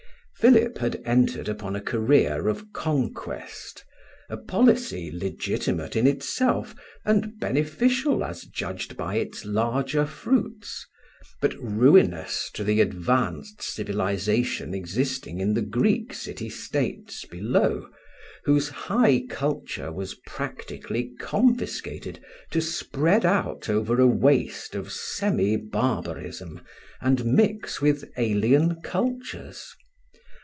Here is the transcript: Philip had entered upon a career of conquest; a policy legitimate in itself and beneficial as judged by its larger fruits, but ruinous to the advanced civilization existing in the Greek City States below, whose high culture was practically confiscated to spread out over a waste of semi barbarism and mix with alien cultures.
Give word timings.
Philip 0.37 0.79
had 0.79 1.03
entered 1.05 1.47
upon 1.47 1.75
a 1.75 1.81
career 1.81 2.47
of 2.47 2.73
conquest; 2.73 3.85
a 4.27 4.37
policy 4.37 5.11
legitimate 5.13 5.95
in 5.95 6.07
itself 6.07 6.73
and 7.05 7.39
beneficial 7.39 8.23
as 8.23 8.45
judged 8.45 8.97
by 8.97 9.17
its 9.17 9.45
larger 9.45 10.03
fruits, 10.07 10.87
but 11.41 11.53
ruinous 11.59 12.49
to 12.55 12.63
the 12.63 12.81
advanced 12.81 13.61
civilization 13.61 14.73
existing 14.73 15.39
in 15.39 15.53
the 15.53 15.61
Greek 15.61 16.11
City 16.11 16.49
States 16.49 17.23
below, 17.25 17.87
whose 18.43 18.67
high 18.69 19.21
culture 19.29 19.91
was 19.91 20.15
practically 20.25 21.13
confiscated 21.19 22.19
to 22.49 22.61
spread 22.61 23.27
out 23.27 23.69
over 23.69 24.01
a 24.01 24.07
waste 24.07 24.73
of 24.73 24.91
semi 24.91 25.55
barbarism 25.55 26.61
and 26.99 27.25
mix 27.25 27.79
with 27.79 28.11
alien 28.17 28.81
cultures. 28.81 29.75